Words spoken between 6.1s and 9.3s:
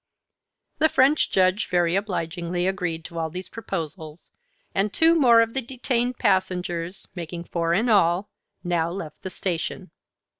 passengers, making four in all, now left the